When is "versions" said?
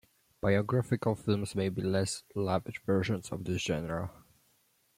2.87-3.31